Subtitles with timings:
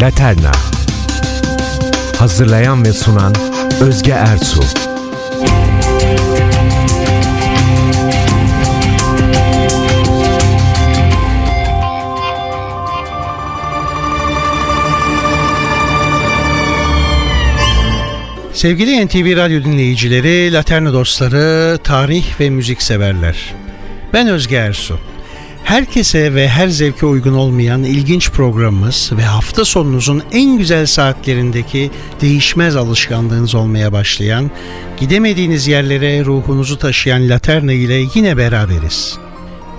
[0.00, 0.52] Laterna.
[2.18, 3.34] Hazırlayan ve sunan
[3.80, 4.85] Özge Ertuğ
[18.56, 23.54] Sevgili NTV Radyo dinleyicileri, Laterna dostları, tarih ve müzik severler.
[24.12, 24.98] Ben Özge Ersu.
[25.64, 32.76] Herkese ve her zevke uygun olmayan ilginç programımız ve hafta sonunuzun en güzel saatlerindeki değişmez
[32.76, 34.50] alışkanlığınız olmaya başlayan,
[35.00, 39.18] gidemediğiniz yerlere ruhunuzu taşıyan Laterna ile yine beraberiz.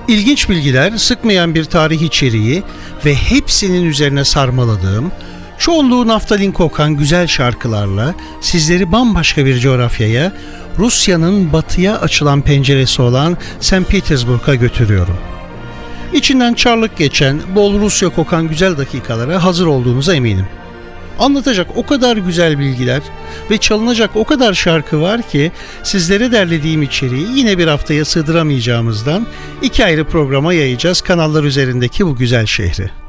[0.08, 2.64] İlginç bilgiler, sıkmayan bir tarih içeriği
[3.06, 5.12] ve hepsinin üzerine sarmaladığım,
[5.60, 10.34] çoğunluğu naftalin kokan güzel şarkılarla sizleri bambaşka bir coğrafyaya,
[10.78, 13.90] Rusya'nın batıya açılan penceresi olan St.
[13.90, 15.38] Petersburg'a götürüyorum.''
[16.14, 20.46] İçinden çarlık geçen, bol Rusya kokan güzel dakikalara hazır olduğunuza eminim.
[21.20, 23.02] Anlatacak o kadar güzel bilgiler
[23.52, 25.52] ve çalınacak o kadar şarkı var ki
[25.84, 29.28] sizlere derlediğim içeriği yine bir haftaya sığdıramayacağımızdan
[29.62, 33.07] iki ayrı programa yayacağız kanallar üzerindeki bu güzel şehri.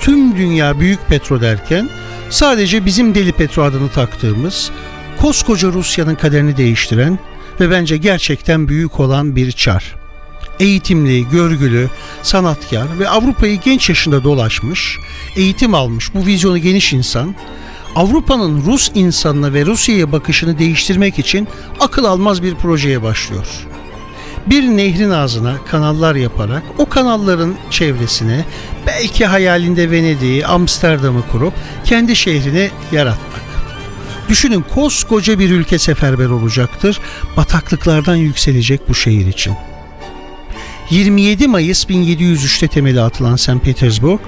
[0.00, 1.88] Tüm dünya büyük petro derken
[2.30, 4.70] Sadece bizim Deli Petro adını taktığımız,
[5.20, 7.18] koskoca Rusya'nın kaderini değiştiren
[7.60, 10.03] ve bence gerçekten büyük olan bir çar.
[10.60, 11.90] Eğitimli, görgülü,
[12.22, 14.98] sanatkar ve Avrupa'yı genç yaşında dolaşmış,
[15.36, 17.34] eğitim almış bu vizyonu geniş insan,
[17.94, 21.48] Avrupa'nın Rus insanına ve Rusya'ya bakışını değiştirmek için
[21.80, 23.46] akıl almaz bir projeye başlıyor
[24.46, 28.44] bir nehrin ağzına kanallar yaparak o kanalların çevresine
[28.86, 31.54] belki hayalinde Venedik'i, Amsterdam'ı kurup
[31.84, 33.44] kendi şehrini yaratmak.
[34.28, 37.00] Düşünün koskoca bir ülke seferber olacaktır.
[37.36, 39.54] Bataklıklardan yükselecek bu şehir için.
[40.90, 43.62] 27 Mayıs 1703'te temeli atılan St.
[43.62, 44.20] Petersburg,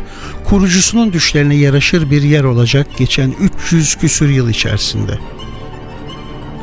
[0.44, 5.19] kurucusunun düşlerine yaraşır bir yer olacak geçen 300 küsür yıl içerisinde.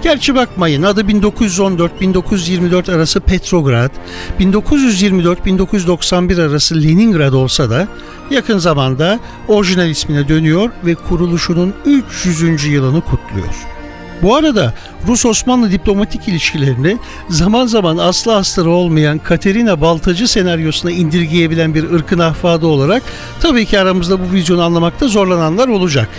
[0.03, 3.91] Gerçi bakmayın adı 1914-1924 arası Petrograd,
[4.39, 7.87] 1924-1991 arası Leningrad olsa da
[8.31, 12.65] yakın zamanda orijinal ismine dönüyor ve kuruluşunun 300.
[12.65, 13.82] yılını kutluyor.
[14.21, 14.73] Bu arada
[15.07, 16.97] Rus-Osmanlı diplomatik ilişkilerini
[17.29, 23.03] zaman zaman aslı astarı olmayan Katerina Baltacı senaryosuna indirgeyebilen bir ırkın ahfadı olarak
[23.41, 26.09] tabii ki aramızda bu vizyonu anlamakta zorlananlar olacak.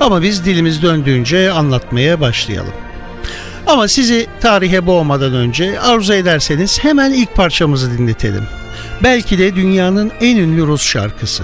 [0.00, 2.72] Ama biz dilimiz döndüğünce anlatmaya başlayalım.
[3.66, 8.44] Ama sizi tarihe boğmadan önce arzu ederseniz hemen ilk parçamızı dinletelim.
[9.02, 11.42] Belki de dünyanın en ünlü Rus şarkısı.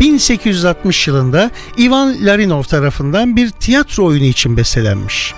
[0.00, 5.34] 1860 yılında Ivan Larinov tarafından bir tiyatro oyunu için bestelenmiş.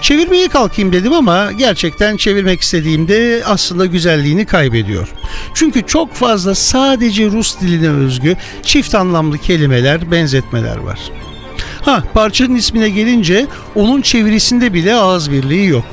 [0.00, 5.08] Çevirmeye kalkayım dedim ama gerçekten çevirmek istediğimde aslında güzelliğini kaybediyor.
[5.54, 10.98] Çünkü çok fazla sadece Rus diline özgü çift anlamlı kelimeler, benzetmeler var.
[11.82, 15.84] Ha parçanın ismine gelince onun çevirisinde bile ağız birliği yok.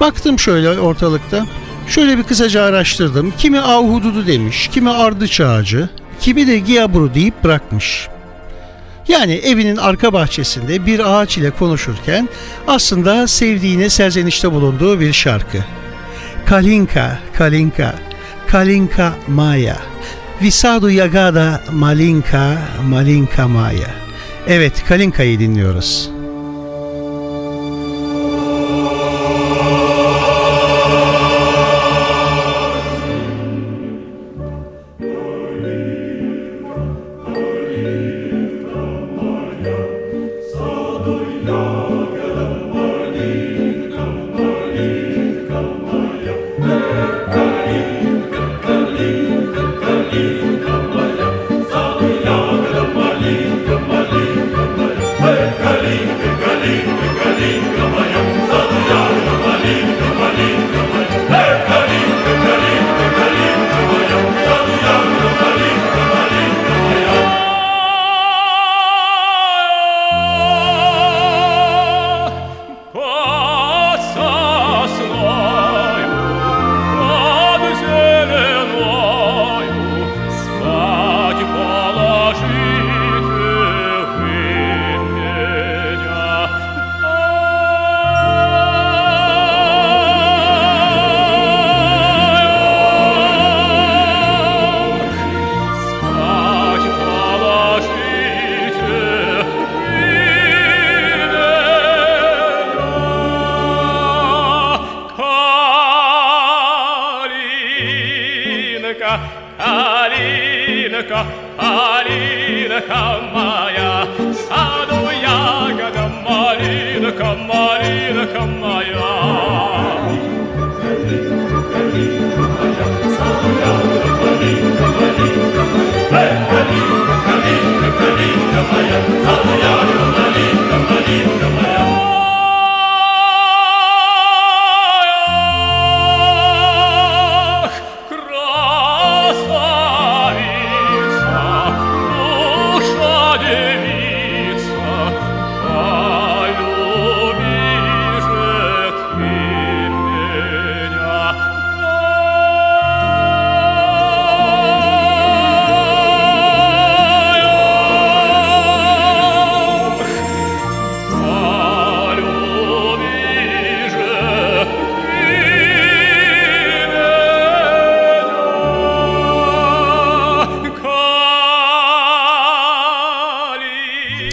[0.00, 1.46] Baktım şöyle ortalıkta.
[1.88, 3.32] Şöyle bir kısaca araştırdım.
[3.38, 5.88] Kimi ahududu demiş, kimi ardıç ağacı,
[6.24, 8.08] kimi de giyabru deyip bırakmış.
[9.08, 12.28] Yani evinin arka bahçesinde bir ağaç ile konuşurken
[12.66, 15.58] aslında sevdiğine serzenişte bulunduğu bir şarkı.
[16.46, 17.94] Kalinka, Kalinka,
[18.46, 19.76] Kalinka Maya,
[20.42, 23.90] Visadu Yagada Malinka, Malinka Maya.
[24.48, 26.13] Evet, Kalinka'yı dinliyoruz.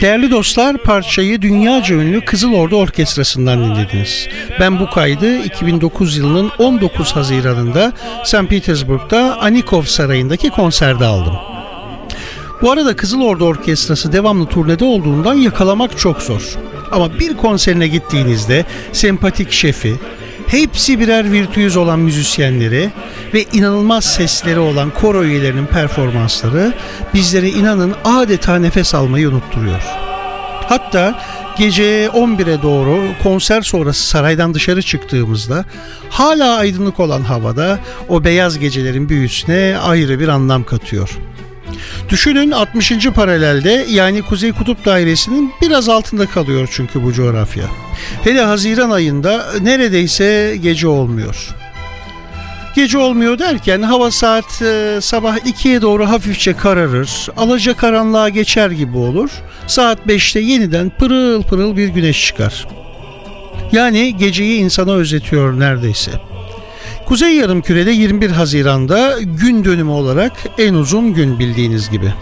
[0.01, 4.27] Değerli dostlar parçayı dünyaca ünlü Kızıl Ordu Orkestrası'ndan dinlediniz.
[4.59, 7.93] Ben bu kaydı 2009 yılının 19 Haziran'ında
[8.23, 8.49] St.
[8.49, 11.33] Petersburg'da Anikov Sarayı'ndaki konserde aldım.
[12.61, 16.57] Bu arada Kızıl Ordu Orkestrası devamlı turnede olduğundan yakalamak çok zor.
[16.91, 19.95] Ama bir konserine gittiğinizde sempatik şefi,
[20.51, 22.89] hepsi birer virtüöz olan müzisyenleri
[23.33, 26.73] ve inanılmaz sesleri olan koro üyelerinin performansları
[27.13, 29.81] bizlere inanın adeta nefes almayı unutturuyor.
[30.69, 31.21] Hatta
[31.57, 35.65] gece 11'e doğru konser sonrası saraydan dışarı çıktığımızda
[36.09, 41.19] hala aydınlık olan havada o beyaz gecelerin büyüsüne ayrı bir anlam katıyor.
[42.09, 43.07] Düşünün 60.
[43.15, 47.65] paralelde yani Kuzey Kutup Dairesi'nin biraz altında kalıyor çünkü bu coğrafya.
[48.23, 51.47] Hele Haziran ayında neredeyse gece olmuyor.
[52.75, 57.29] Gece olmuyor derken hava saat e, sabah 2'ye doğru hafifçe kararır.
[57.37, 59.29] Alaca karanlığa geçer gibi olur.
[59.67, 62.67] Saat 5'te yeniden pırıl pırıl bir güneş çıkar.
[63.71, 66.11] Yani geceyi insana özetiyor neredeyse.
[67.11, 72.13] Kuzey Yarımküre'de 21 Haziran'da gün dönümü olarak en uzun gün bildiğiniz gibi.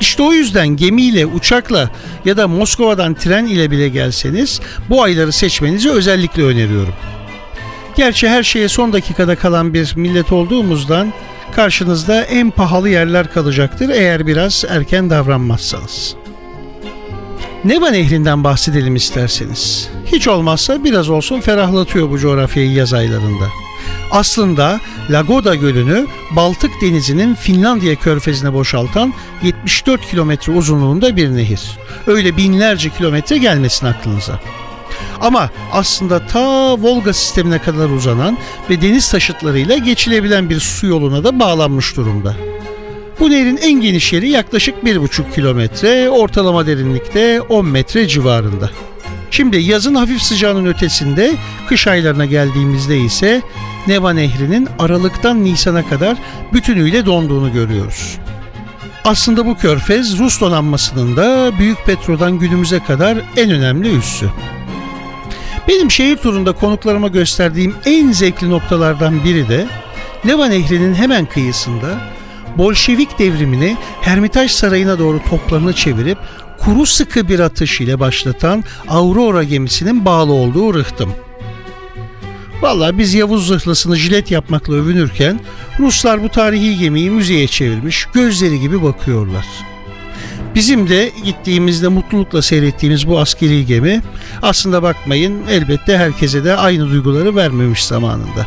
[0.00, 1.90] İşte o yüzden gemiyle, uçakla
[2.24, 6.94] ya da Moskova'dan tren ile bile gelseniz bu ayları seçmenizi özellikle öneriyorum.
[7.96, 11.12] Gerçi her şeye son dakikada kalan bir millet olduğumuzdan
[11.56, 16.14] karşınızda en pahalı yerler kalacaktır eğer biraz erken davranmazsanız.
[17.64, 19.88] Neva Nehri'nden bahsedelim isterseniz.
[20.06, 23.69] Hiç olmazsa biraz olsun ferahlatıyor bu coğrafyayı yaz aylarında.
[24.10, 31.78] Aslında Lagoda Gölü'nü Baltık Denizi'nin Finlandiya körfezine boşaltan 74 kilometre uzunluğunda bir nehir.
[32.06, 34.40] Öyle binlerce kilometre gelmesin aklınıza.
[35.20, 38.38] Ama aslında ta Volga sistemine kadar uzanan
[38.70, 42.36] ve deniz taşıtlarıyla geçilebilen bir su yoluna da bağlanmış durumda.
[43.20, 48.70] Bu nehrin en geniş yeri yaklaşık 1,5 kilometre, ortalama derinlikte 10 metre civarında.
[49.30, 51.34] Şimdi yazın hafif sıcağının ötesinde,
[51.68, 53.42] kış aylarına geldiğimizde ise
[53.86, 56.18] Neva Nehri'nin Aralık'tan Nisan'a kadar
[56.52, 58.18] bütünüyle donduğunu görüyoruz.
[59.04, 64.30] Aslında bu körfez Rus donanmasının da Büyük Petro'dan günümüze kadar en önemli üssü.
[65.68, 69.66] Benim şehir turunda konuklarıma gösterdiğim en zevkli noktalardan biri de
[70.24, 72.00] Neva Nehri'nin hemen kıyısında
[72.58, 76.18] Bolşevik devrimini Hermitaj Sarayı'na doğru toplarını çevirip
[76.58, 81.14] kuru sıkı bir atış ile başlatan Aurora gemisinin bağlı olduğu rıhtım.
[82.62, 85.40] Valla biz Yavuz zırhlısını jilet yapmakla övünürken
[85.78, 89.46] Ruslar bu tarihi gemiyi müzeye çevirmiş gözleri gibi bakıyorlar.
[90.54, 94.02] Bizim de gittiğimizde mutlulukla seyrettiğimiz bu askeri gemi
[94.42, 98.46] aslında bakmayın elbette herkese de aynı duyguları vermemiş zamanında.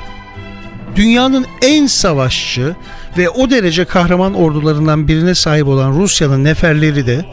[0.96, 2.75] Dünyanın en savaşçı
[3.17, 7.25] ve o derece kahraman ordularından birine sahip olan Rusya'nın neferleri de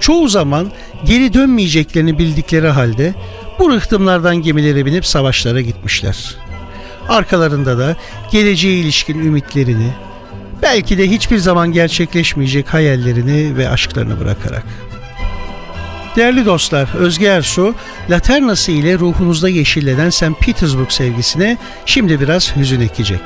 [0.00, 0.70] çoğu zaman
[1.04, 3.14] geri dönmeyeceklerini bildikleri halde
[3.58, 6.36] bu rıhtımlardan gemilere binip savaşlara gitmişler.
[7.08, 7.96] Arkalarında da
[8.32, 9.90] geleceğe ilişkin ümitlerini,
[10.62, 14.64] belki de hiçbir zaman gerçekleşmeyecek hayallerini ve aşklarını bırakarak.
[16.16, 17.74] Değerli dostlar, Özge Ersu,
[18.10, 20.40] Laternası ile ruhunuzda yeşillenen St.
[20.40, 23.20] Petersburg sevgisine şimdi biraz hüzün ekecek.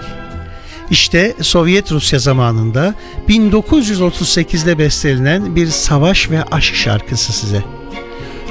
[0.91, 2.95] İşte Sovyet Rusya zamanında
[3.29, 7.78] 1938'de bestelenen bir savaş ve aşk şarkısı size.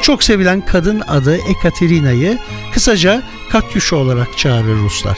[0.01, 2.37] Çok sevilen kadın adı Ekaterina'yı
[2.73, 5.17] kısaca Katyusha olarak çağırır Ruslar.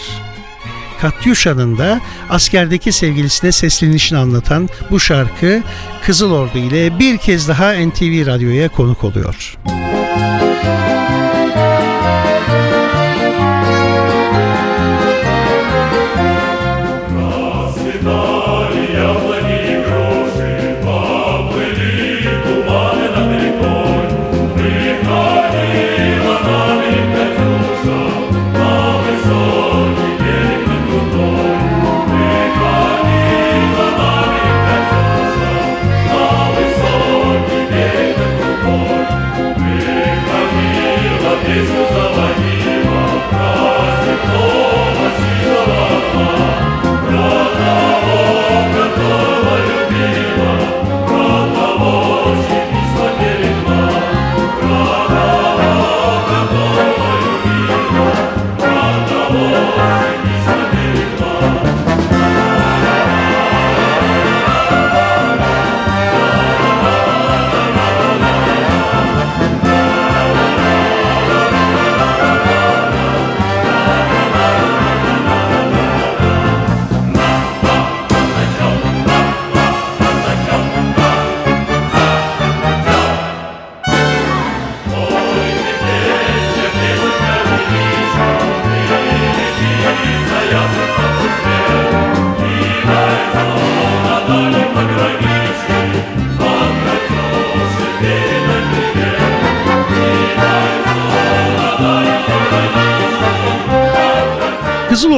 [1.01, 5.63] Katyusha'nın da askerdeki sevgilisine seslenişini anlatan bu şarkı
[6.05, 9.57] Kızıl Ordu ile bir kez daha NTV Radyo'ya konuk oluyor.
[9.65, 9.78] Müzik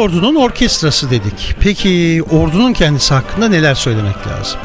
[0.01, 1.55] Ordu'nun orkestrası dedik.
[1.60, 4.60] Peki ordunun kendisi hakkında neler söylemek lazım?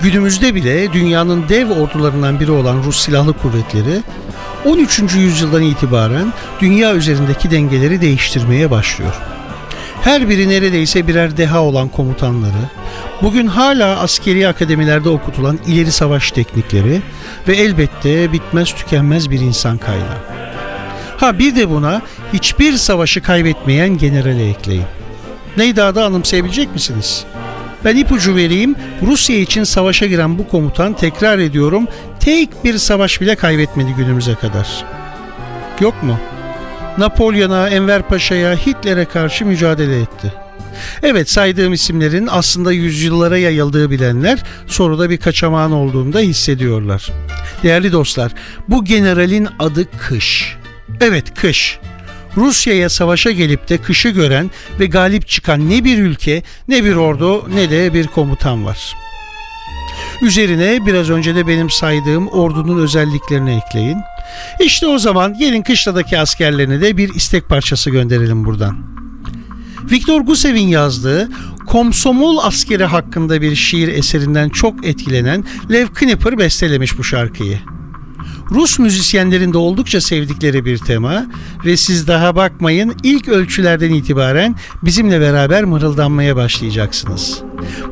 [0.00, 4.02] Günümüzde bile dünyanın dev ordularından biri olan Rus Silahlı Kuvvetleri
[4.64, 4.98] 13.
[5.14, 9.14] yüzyıldan itibaren dünya üzerindeki dengeleri değiştirmeye başlıyor.
[10.02, 12.68] Her biri neredeyse birer deha olan komutanları,
[13.22, 17.02] bugün hala askeri akademilerde okutulan ileri savaş teknikleri
[17.48, 20.41] ve elbette bitmez tükenmez bir insan kaynağı.
[21.22, 22.02] Ha bir de buna
[22.32, 24.84] hiçbir savaşı kaybetmeyen generale ekleyin.
[25.56, 27.24] Neyi daha da anımsayabilecek misiniz?
[27.84, 28.74] Ben ipucu vereyim.
[29.02, 31.86] Rusya için savaşa giren bu komutan tekrar ediyorum
[32.20, 34.84] tek bir savaş bile kaybetmedi günümüze kadar.
[35.80, 36.18] Yok mu?
[36.98, 40.32] Napolyon'a, Enver Paşa'ya, Hitler'e karşı mücadele etti.
[41.02, 47.10] Evet saydığım isimlerin aslında yüzyıllara yayıldığı bilenler sonra da bir kaçamağın olduğunu da hissediyorlar.
[47.62, 48.32] Değerli dostlar
[48.68, 50.61] bu generalin adı Kış.
[51.02, 51.78] Evet Kış.
[52.36, 57.54] Rusya'ya savaşa gelip de kışı gören ve galip çıkan ne bir ülke, ne bir ordu,
[57.54, 58.96] ne de bir komutan var.
[60.22, 63.98] Üzerine biraz önce de benim saydığım ordunun özelliklerini ekleyin.
[64.60, 68.76] İşte o zaman gelin kışladaki askerlerine de bir istek parçası gönderelim buradan.
[69.90, 71.28] Viktor Gusev'in yazdığı
[71.66, 77.58] Komsomol askeri hakkında bir şiir eserinden çok etkilenen Lev Knipper bestelemiş bu şarkıyı.
[78.54, 81.26] Rus müzisyenlerin de oldukça sevdikleri bir tema
[81.64, 87.42] ve siz daha bakmayın ilk ölçülerden itibaren bizimle beraber mırıldanmaya başlayacaksınız.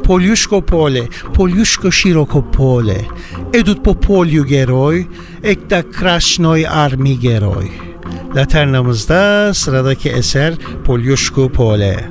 [0.04, 3.06] Polyushko pole, polyushko shiroko pole,
[3.54, 5.04] edut popolyu geroj,
[5.44, 7.66] ekta krasnoy armi geroj.
[8.36, 12.10] Laternamızda sıradaki eser Polyushko pole.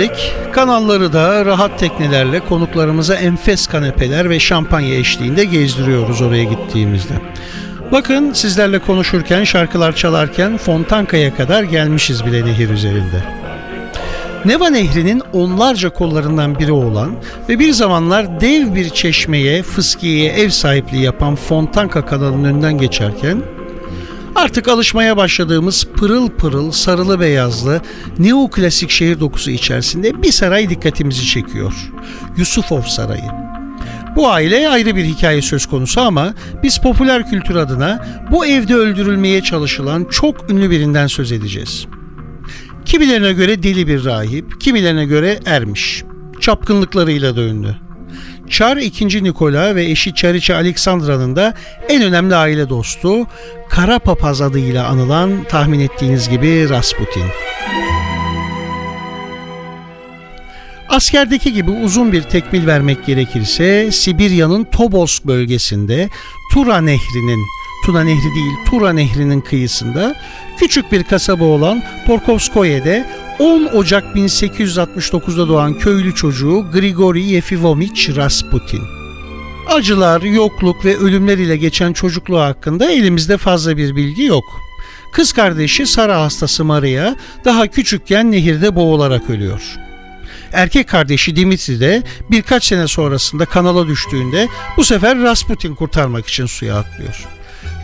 [0.00, 0.32] Dedik.
[0.52, 7.14] Kanalları da rahat teknelerle konuklarımıza enfes kanepeler ve şampanya eşliğinde gezdiriyoruz oraya gittiğimizde.
[7.92, 13.24] Bakın sizlerle konuşurken, şarkılar çalarken Fontanka'ya kadar gelmişiz bile nehir üzerinde.
[14.44, 17.10] Neva Nehri'nin onlarca kollarından biri olan
[17.48, 23.42] ve bir zamanlar dev bir çeşmeye, fıskiyeye ev sahipliği yapan Fontanka kanalının önünden geçerken
[24.40, 27.80] Artık alışmaya başladığımız pırıl pırıl sarılı beyazlı
[28.18, 31.72] neoklasik şehir dokusu içerisinde bir saray dikkatimizi çekiyor.
[32.36, 33.30] Yusufov Sarayı.
[34.16, 39.42] Bu aile ayrı bir hikaye söz konusu ama biz popüler kültür adına bu evde öldürülmeye
[39.42, 41.86] çalışılan çok ünlü birinden söz edeceğiz.
[42.84, 46.04] Kimilerine göre deli bir rahip, kimilerine göre ermiş.
[46.40, 47.89] Çapkınlıklarıyla da ünlü.
[48.50, 49.24] Çar II.
[49.24, 51.54] Nikola ve eşi Çariçe Aleksandra'nın da
[51.88, 53.26] en önemli aile dostu
[53.68, 57.24] Kara Papaz adıyla anılan tahmin ettiğiniz gibi Rasputin.
[60.88, 66.08] Askerdeki gibi uzun bir tekmil vermek gerekirse Sibirya'nın Tobolsk bölgesinde
[66.52, 67.46] Tura Nehri'nin
[67.84, 70.14] Tuna Nehri değil Tura Nehri'nin kıyısında
[70.58, 73.06] küçük bir kasaba olan Porkovskoye'de
[73.40, 78.82] 10 Ocak 1869'da doğan köylü çocuğu Grigori Yefimovich Rasputin.
[79.68, 84.44] Acılar, yokluk ve ölümler ile geçen çocukluğu hakkında elimizde fazla bir bilgi yok.
[85.12, 89.76] Kız kardeşi Sara hastası Maria daha küçükken nehirde boğularak ölüyor.
[90.52, 96.76] Erkek kardeşi Dimitri de birkaç sene sonrasında kanala düştüğünde bu sefer Rasputin kurtarmak için suya
[96.78, 97.26] atlıyor.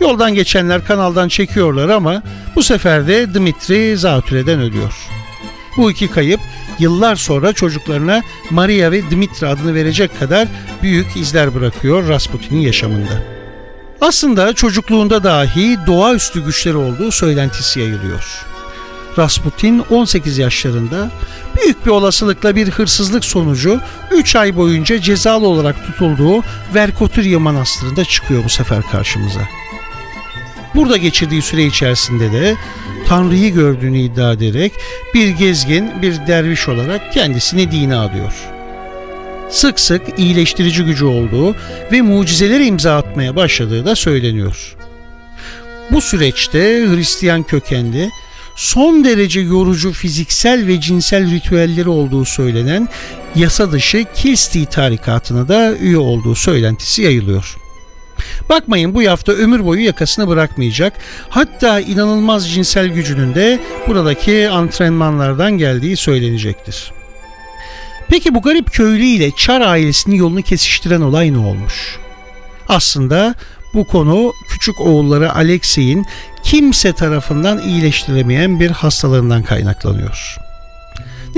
[0.01, 2.23] Yoldan geçenler kanaldan çekiyorlar ama
[2.55, 4.93] bu sefer de Dimitri zatürreden ölüyor.
[5.77, 6.39] Bu iki kayıp
[6.79, 10.47] yıllar sonra çocuklarına Maria ve Dmitri adını verecek kadar
[10.83, 13.23] büyük izler bırakıyor Rasputin'in yaşamında.
[14.01, 18.45] Aslında çocukluğunda dahi doğaüstü güçleri olduğu söylentisi yayılıyor.
[19.17, 21.11] Rasputin 18 yaşlarında
[21.57, 23.79] büyük bir olasılıkla bir hırsızlık sonucu
[24.11, 26.43] 3 ay boyunca cezalı olarak tutulduğu
[26.75, 29.41] Verkotürya Manastırı'nda çıkıyor bu sefer karşımıza.
[30.77, 32.55] Burada geçirdiği süre içerisinde de
[33.07, 34.71] Tanrı'yı gördüğünü iddia ederek
[35.13, 38.33] bir gezgin, bir derviş olarak kendisini dine adıyor.
[39.49, 41.55] Sık sık iyileştirici gücü olduğu
[41.91, 44.75] ve mucizelere imza atmaya başladığı da söyleniyor.
[45.91, 48.09] Bu süreçte Hristiyan kökenli
[48.55, 52.87] son derece yorucu fiziksel ve cinsel ritüelleri olduğu söylenen
[53.35, 57.57] yasa dışı Kilsti tarikatına da üye olduğu söylentisi yayılıyor.
[58.49, 60.93] Bakmayın bu hafta ömür boyu yakasını bırakmayacak.
[61.29, 66.91] Hatta inanılmaz cinsel gücünün de buradaki antrenmanlardan geldiği söylenecektir.
[68.07, 71.97] Peki bu garip köylü ile Çar ailesinin yolunu kesiştiren olay ne olmuş?
[72.69, 73.35] Aslında
[73.73, 76.05] bu konu küçük oğulları Alexey'in
[76.43, 80.46] kimse tarafından iyileştirilemeyen bir hastalığından kaynaklanıyor.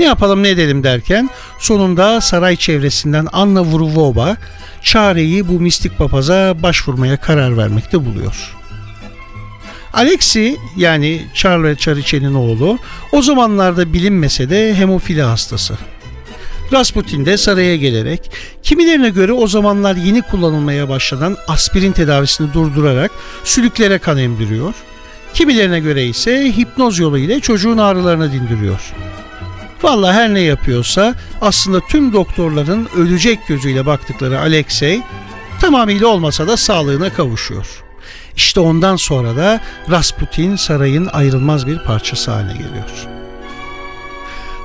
[0.00, 4.36] Ne yapalım ne edelim derken sonunda saray çevresinden Anna Vurvova
[4.82, 8.56] çareyi bu mistik papaza başvurmaya karar vermekte buluyor.
[9.92, 12.78] Alexi yani Charles Chariche'nin oğlu
[13.12, 15.74] o zamanlarda bilinmese de hemofili hastası.
[16.72, 18.30] Rasputin de saraya gelerek
[18.62, 23.10] kimilerine göre o zamanlar yeni kullanılmaya başlanan aspirin tedavisini durdurarak
[23.44, 24.74] sülüklere kan emdiriyor.
[25.34, 28.92] Kimilerine göre ise hipnoz yoluyla çocuğun ağrılarını dindiriyor.
[29.82, 35.02] Valla her ne yapıyorsa aslında tüm doktorların ölecek gözüyle baktıkları Alexey
[35.60, 37.82] tamamıyla olmasa da sağlığına kavuşuyor.
[38.36, 43.06] İşte ondan sonra da Rasputin sarayın ayrılmaz bir parçası haline geliyor.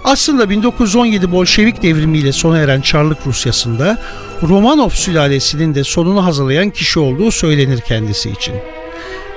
[0.04, 4.02] Aslında 1917 Bolşevik devrimiyle sona eren Çarlık Rusyası'nda
[4.44, 8.56] Romanov sülalesinin de sonunu hazırlayan kişi olduğu söylenir kendisi için.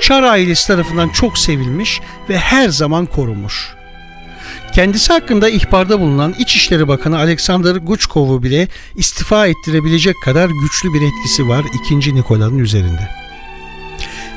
[0.01, 3.78] Çar ailesi tarafından çok sevilmiş ve her zaman korunmuş.
[4.75, 11.49] Kendisi hakkında ihbarda bulunan İçişleri Bakanı Alexander Guchkov'u bile istifa ettirebilecek kadar güçlü bir etkisi
[11.49, 12.15] var 2.
[12.15, 13.09] Nikola'nın üzerinde.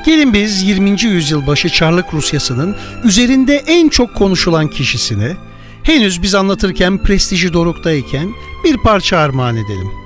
[0.06, 1.02] Gelin biz 20.
[1.02, 5.36] yüzyıl başı Çarlık Rusyası'nın üzerinde en çok konuşulan kişisine,
[5.82, 10.01] henüz biz anlatırken prestiji doruktayken bir parça armağan edelim.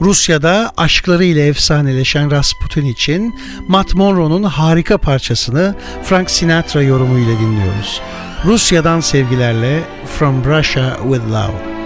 [0.00, 8.00] Rusya'da aşklarıyla efsaneleşen Rasputin için Matt Monroe'nun harika parçasını Frank Sinatra yorumuyla dinliyoruz.
[8.44, 9.80] Rusya'dan sevgilerle
[10.18, 11.78] From Russia with Love.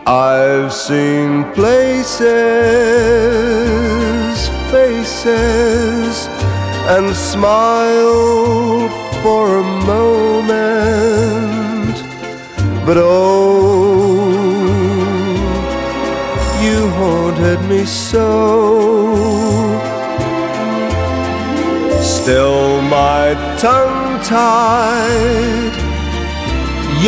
[0.07, 2.27] I've seen places,
[5.27, 6.27] faces,
[6.95, 9.63] and smiled for a
[9.93, 11.95] moment,
[12.85, 14.31] but oh,
[16.63, 18.29] you haunted me so.
[22.01, 23.23] Still, my
[23.59, 25.73] tongue tied,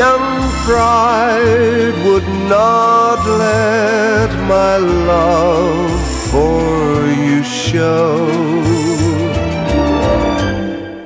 [0.01, 0.27] young
[0.65, 4.75] pride would not let my
[5.11, 5.91] love
[6.31, 6.78] for
[7.49, 8.27] show.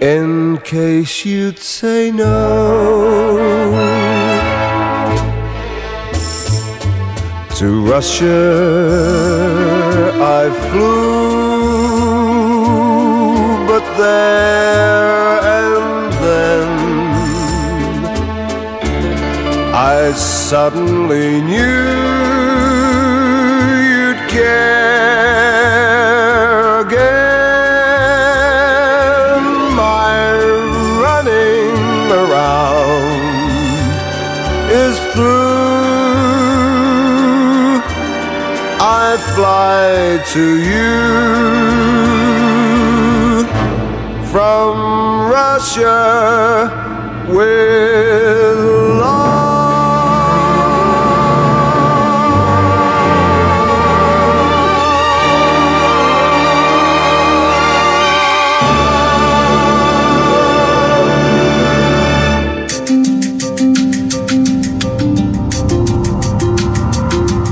[0.02, 2.34] In case you'd say no.
[7.60, 8.42] To Russia
[10.20, 11.14] I flew
[13.70, 16.68] but there and then
[19.74, 21.84] I suddenly knew
[23.88, 24.83] you'd care
[39.32, 40.94] fly to you
[44.32, 46.70] from Russia
[47.30, 48.58] with
[49.00, 49.44] love.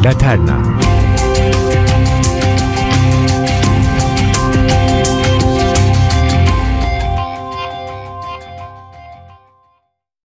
[0.04, 0.61] Laterna